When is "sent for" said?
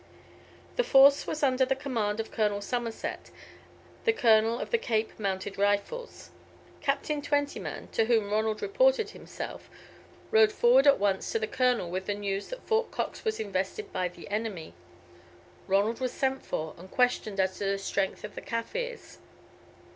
16.11-16.73